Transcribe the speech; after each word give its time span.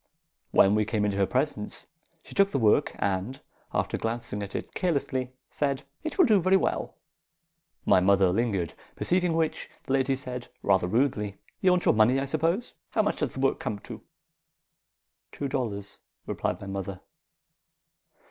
When 0.49 0.73
we 0.73 0.83
came 0.83 1.05
into 1.05 1.17
her 1.17 1.27
presence, 1.27 1.85
she 2.23 2.33
took 2.33 2.49
the 2.49 2.57
work, 2.57 2.95
and, 2.97 3.39
after 3.71 3.99
glancing 3.99 4.41
at 4.41 4.55
it 4.55 4.73
carelessly, 4.73 5.31
said, 5.51 5.83
"'It 6.03 6.17
will 6.17 6.25
do 6.25 6.41
very 6.41 6.57
well.' 6.57 6.95
"My 7.85 7.99
mother 7.99 8.31
lingered; 8.33 8.73
perceiving 8.95 9.33
which, 9.35 9.69
the 9.83 9.93
lady 9.93 10.15
said, 10.15 10.47
rather 10.63 10.87
rudely, 10.87 11.37
"'You 11.59 11.69
want 11.69 11.85
your 11.85 11.93
money, 11.93 12.19
I 12.19 12.25
suppose. 12.25 12.73
How 12.89 13.03
much 13.03 13.17
does 13.17 13.35
the 13.35 13.41
work 13.41 13.59
come 13.59 13.77
to?' 13.77 14.01
"'Two 15.31 15.47
dollars,' 15.47 15.99
replied 16.25 16.59
my 16.59 16.65
mother. 16.65 17.01